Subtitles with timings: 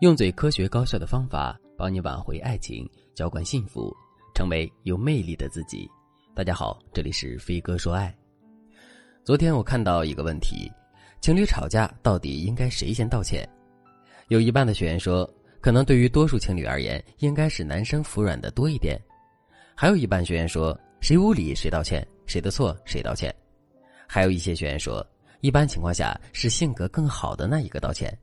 [0.00, 3.90] 用最科学高效的方法帮你挽回爱情，浇灌幸福，
[4.34, 5.90] 成为有魅力的自己。
[6.34, 8.14] 大家好，这里是飞哥说爱。
[9.24, 10.70] 昨天我看到一个问题：
[11.22, 13.48] 情侣吵架到底应该谁先道歉？
[14.28, 15.26] 有一半的学员说，
[15.62, 18.98] 可能对于多数情侣而言，应该是男生服软的多一点；
[19.74, 23.32] 还有一半学员说，谁无理谁道歉，谁的错谁道歉；
[24.06, 25.04] 还有一些学员说，
[25.40, 28.14] 一般情况下是性格更好的那一个道歉。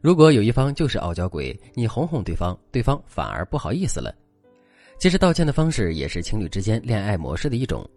[0.00, 4.14] 如果有一方就是傲娇鬼，你哄哄对方，对方反而不好意思了。
[4.98, 7.88] 其实道歉的方式也是情侣之间恋爱模式的一种。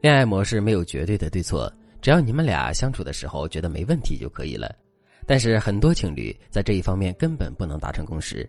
[0.00, 4.74] 恋爱模式没有绝对的对错，只要你们俩相处的时候觉得没问题就可以了。
[5.26, 8.48] 但是很多情侣在这一方面根本不能达成共识。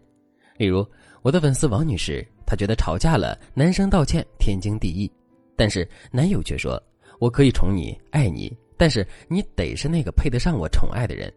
[0.57, 0.85] 例如
[1.21, 5.11] 我的粉丝王女士，她觉得吵架了男生道歉天经地义，
[5.55, 6.81] 但是男友却说
[7.19, 11.33] ：“我可以宠你爱你，但是你得是那个配得上我宠爱的人。”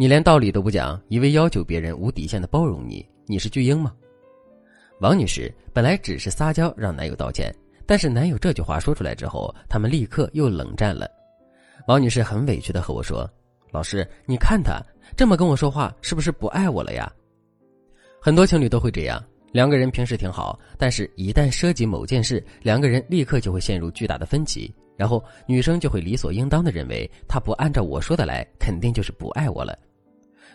[0.00, 3.92] 你连道理都不讲，一味要求别人无底线的包容你，你是巨婴吗？
[5.00, 7.52] 王女士本来只是撒娇让男友道歉，
[7.84, 11.10] 但是男友这句话说出来之后，他们立刻又冷战了。
[11.88, 13.28] 王女士很委屈的和我说
[13.74, 14.80] ：“老师，你看他
[15.16, 17.12] 这么跟我说话，是不是不爱我了呀？”
[18.22, 24.72] 很多情侣都会这样，两个人平时挺好，但是一旦涉及某件事，两个人立刻就会陷入巨大的分歧。
[24.96, 29.76] 然后女生就会理所应当的认为，他不按照我说的来，肯定就是不爱我了。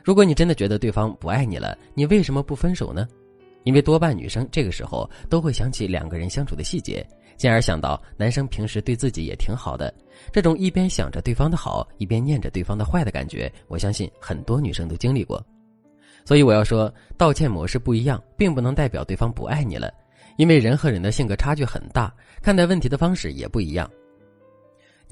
[0.04, 3.08] 如果你真的觉得对方不爱你了，你为什么不分手呢？
[3.64, 9.94] 因为多半女生这个时候都会想起两个人相处的细节，进而想到男生平时对自己也挺好的。
[10.34, 15.42] 这种一边想着对方的好，一边念着对方的坏的感觉，我相信很多女生都经历过。
[16.26, 19.90] 所以我要说，道歉模式不一样，并不能代表对方不爱你了，
[20.38, 23.90] 因为人和人的性格差距很大，看待问题的方式也不一样。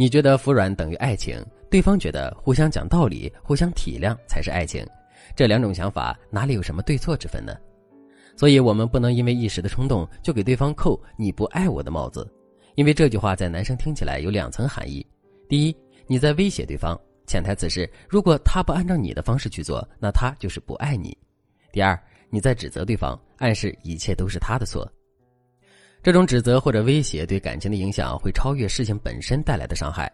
[0.01, 4.83] 你觉得服软等于爱情，对方觉得互相讲道理、互相体谅才是爱情，
[5.35, 7.55] 这两种想法哪里有什么对错之分呢？
[8.35, 12.27] 所以，我们不能因为一时的冲动就给对方扣“你不爱我”的帽子，
[12.73, 15.05] 因为这句话在男生听起来有两层含义：
[15.47, 21.15] 第一，你在威胁对方，潜台词是如果他不按照你的方式去做，那他就是不爱你；
[21.71, 21.95] 第二，
[22.31, 24.91] 你在指责对方，暗示一切都是他的错。
[26.03, 30.11] 这种指责或者威胁对感情的影响会超越事情本身带来的伤害，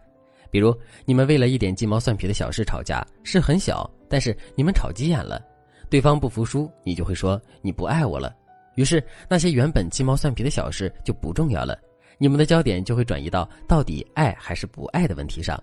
[0.50, 0.76] 比如
[1.06, 5.42] 你们为了一点鸡毛蒜皮的小事吵架，事很小，但是你们吵急眼了，
[5.88, 8.36] 对方不服输，你就会说你不爱我了，
[8.74, 11.78] 于是那些原本鸡毛蒜皮的小事就不重要了，
[12.18, 15.58] 你们的焦点就会转移到到底爱还是不爱的问题上，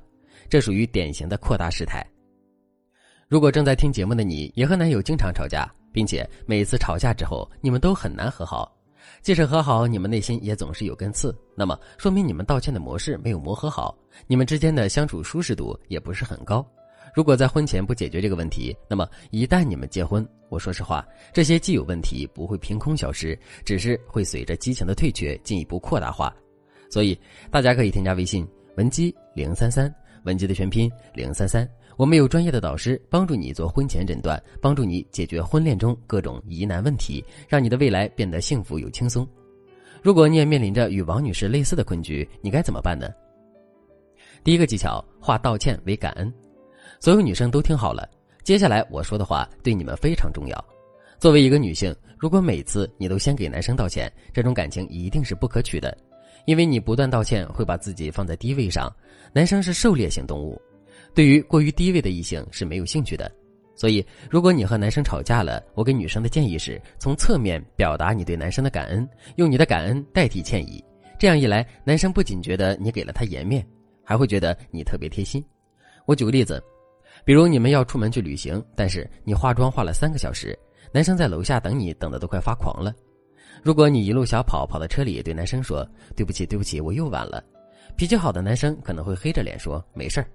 [0.49, 2.03] 这属于典型的扩大事态。
[3.27, 8.74] 如果正在听节目的你也和男友经常吵架，并且每次吵架之后你们都很难和好。
[9.25, 13.97] 即使和好，你们内心也总是有根刺，那么说明你们道歉的模式没有磨合好，
[14.27, 16.63] 你们之间的相处舒适度也不是很高。
[17.11, 21.03] 如果在婚前不解决这个问题，那么一旦你们结婚，我说实话，
[21.33, 23.35] 这些既有问题不会凭空消失，
[23.65, 26.31] 只是会随着激情的退却进一步扩大化。
[26.91, 27.19] 所以
[27.49, 28.47] 大家可以添加微信
[28.77, 29.91] 文姬零三三，
[30.25, 31.67] 文姬的全拼零三三。
[31.97, 39.27] 我们有专业的导师帮助你做婚前诊断，帮助你解决婚恋中各种疑难问题，让你的未来变得幸福又轻松。
[40.01, 43.09] 如果你也面临着与王女士类似的困局，你该怎么办呢？
[44.43, 46.31] 第一个技巧，化道歉为感恩。
[46.99, 48.07] 所有女生都听好了，
[48.43, 50.65] 接下来我说的话对你们非常重要。
[51.17, 55.97] 作为一个女性，如果每次你都先给男生道歉，这种感情一定是不可取的，
[56.45, 58.93] 因为你不断道歉会把自己放在低位上。
[59.31, 60.61] 男生是狩猎性动物。
[61.15, 63.31] 对于过于低位的异性是没有兴趣的，
[63.73, 70.83] 所以如果你和男生吵架了，我给女生的建议是从侧面表达你对男生的感恩，用你的感恩代替歉意。
[71.17, 73.65] 这样一来，男生不仅觉得你给了他颜面，
[74.03, 75.41] 还会觉得你特别贴心。
[76.05, 76.61] 我举个例子，
[77.23, 80.57] 比如你们要出门去旅行，但是你化妆化了三个小时，
[80.91, 82.93] 男生在楼下等你，等的都快发狂了。
[83.63, 87.41] 如果你一路小跑跑到车里，对男生说对不起对不起，我又晚了，
[87.95, 90.27] 脾气好的男生可能会黑着脸说没事儿。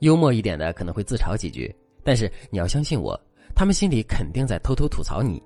[0.00, 1.74] 幽默一点的可能会自嘲几句，
[2.04, 3.18] 但是你要相信我，
[3.54, 5.42] 他们心里肯定在偷偷吐槽你，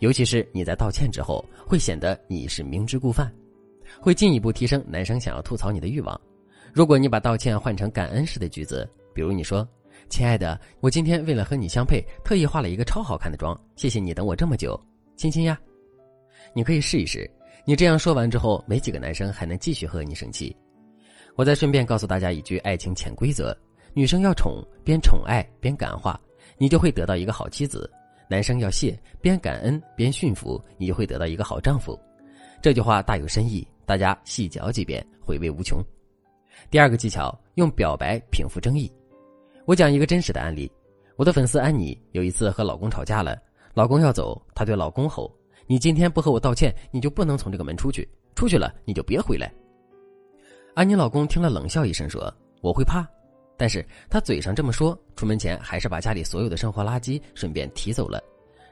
[0.00, 3.32] 尤其是你在道歉之后，会显得你是明知故犯，
[4.00, 6.20] 会进一步提升男生想要吐槽你的欲望。
[6.72, 9.66] 如果你把道歉换成感恩式的句子，比如你说
[10.10, 14.78] ：“亲爱的，我今天为了和你相配，特意化了一个超好看的妆，谢谢你等我这么久，
[15.16, 15.58] 亲亲呀。”
[16.52, 17.30] 你可以试一试，
[17.64, 20.54] 你这样说完之后，没几个男生还能继续和你生气。
[21.36, 23.56] 我再顺便告诉大家一句爱情潜规则。
[23.96, 26.20] 女生要宠，边宠爱边感化，
[26.58, 27.88] 你就会得到一个好妻子；
[28.28, 31.98] 男生要谢，边感恩边驯服，你就会得到一个好丈夫。
[32.60, 35.80] 这句话大有深意，大家细嚼几遍，回味无穷。
[36.70, 38.90] 第二个技巧，用表白平复争议。
[39.64, 40.70] 我讲一个真实的案例：
[41.14, 43.40] 我的粉丝安妮有一次和老公吵架了，
[43.74, 45.32] 老公要走，她对老公吼
[45.68, 48.08] ：“你今天不和我道歉，你就不能从这个门出去。
[48.34, 49.52] 出去了你就别回来。”
[50.74, 53.08] 安妮老公听了冷笑一声说：“我会怕。”
[53.56, 58.22] 但是他嘴上这么说，出门前还是把家里所有的生活垃圾顺便提走了。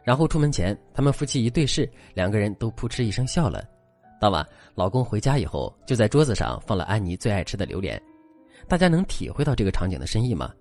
[0.02, 3.64] 然后出门前，他们夫妻一对视，两个人都扑哧一声笑了。
[4.20, 8.00] 当晚，老公回家以后，就在桌子上放了安妮最爱吃的榴莲。
[8.68, 10.52] 大家能体会到这个场景的深意吗？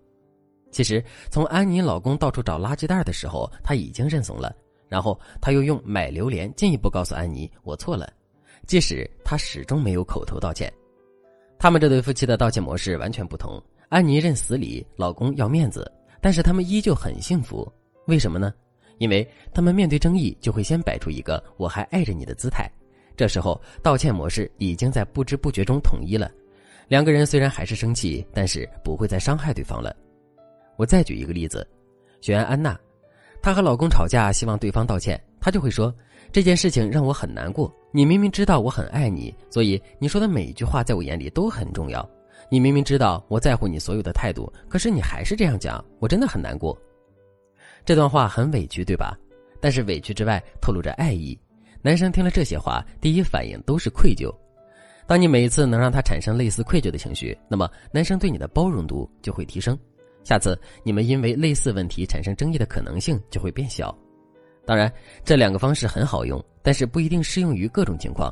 [0.72, 4.56] 其实，从安妮老公到处找垃圾袋的时候，他已经认怂了。
[4.88, 8.12] 然后他又用买榴莲进一步告诉安妮：“我错了。”
[8.68, 10.72] 即使他始终没有口头道歉。
[11.58, 13.62] 他们这对夫妻的道歉模式完全不同。
[13.92, 15.92] 安妮认死理，老公要面子，
[16.22, 17.70] 但是他们依旧很幸福。
[18.08, 18.54] 为什么呢？
[19.00, 22.72] 因为他们面对争议就会先摆出一个“我还爱着你”的姿态。
[23.18, 26.32] 这时候道歉模式已经在不知不觉中统一了。
[26.88, 29.94] 两个人虽然还是生气，但是不会再伤害对方了。
[30.78, 31.68] 我再举一个例子，
[32.22, 32.80] 学员安娜，
[33.42, 35.94] 她和老公吵架，希望对方道歉，她就会说
[36.32, 37.70] ：“这件事情让我很难过。
[37.92, 42.10] 你明明知道我很爱你，所以你说的每一句话在我眼里都很重要。”
[42.50, 46.78] 你明明知道我在乎你所有的态度，可是你还是这样讲，我真的很难过。
[47.86, 49.18] 这段话很委屈，对吧？
[49.60, 51.40] 但是委屈之外透露着爱意。
[51.82, 54.34] 男生听了这些话，第一反应都是愧疚。
[55.08, 59.78] 当你每一次能让他产生类似愧疚的情绪，那么男生对你的包容度就会提升。
[60.24, 63.96] 下次你们因为类似问题产生争议的可能性就会变小。
[64.64, 64.92] 当然，
[65.26, 68.32] 这两个方式很好用，但是不一定适用于各种情况。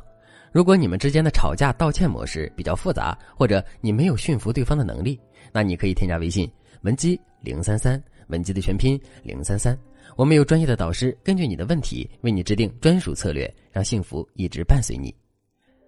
[0.51, 5.19] 如果你们之间的吵架道歉模式比较复杂，或者你没有驯服对方的能力，
[5.51, 6.49] 那你可以添加微信
[6.81, 9.77] 文姬零三三，文姬的全拼零三三，
[10.15, 15.13] 我们有专业的导师根据你的问题为你制定专属策略，让幸福一直伴随你。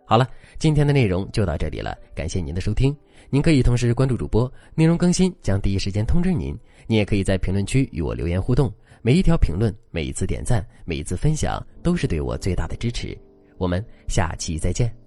[0.05, 0.29] 好了，
[0.59, 2.95] 今天的内容就到这里了，感谢您的收听。
[3.29, 6.55] 您可以同时关注主播，内容更新将第一时间通知您。
[6.85, 8.71] 你也可以在评论区与我留言互动，
[9.01, 13.17] 每一条评论、每一次点赞、每一次分享，都是对我最大的支持。
[13.61, 15.00] 我们下期再见。